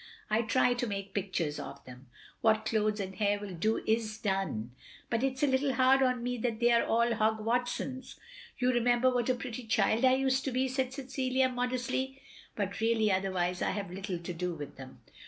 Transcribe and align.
I 0.31 0.41
try 0.41 0.73
to 0.73 0.87
make 0.87 1.13
pictures 1.13 1.59
of 1.59 1.85
them. 1.85 2.07
What 2.41 2.65
clothes 2.65 2.99
and 2.99 3.13
hair 3.13 3.39
will 3.39 3.53
do 3.53 3.83
is 3.85 4.17
done. 4.17 4.71
But 5.11 5.21
it 5.21 5.37
's 5.37 5.43
a 5.43 5.47
little 5.47 5.73
hard 5.75 6.01
on 6.01 6.23
me 6.23 6.39
that 6.39 6.59
they 6.59 6.71
are 6.71 6.83
all 6.83 7.13
Hogg 7.13 7.39
Watsons. 7.39 8.19
You 8.57 8.71
remember 8.73 9.13
what 9.13 9.29
a 9.29 9.35
pretty 9.35 9.67
child 9.67 10.03
I 10.03 10.15
used 10.15 10.43
to 10.45 10.51
be," 10.51 10.67
said 10.69 10.91
Cecilia, 10.91 11.49
modestly. 11.49 12.19
But 12.55 12.79
really 12.81 13.11
otherwise 13.11 13.61
I 13.61 13.69
have 13.69 13.91
little 13.91 14.17
to 14.17 14.33
do 14.33 14.55
with 14.55 14.75
them. 14.75 15.01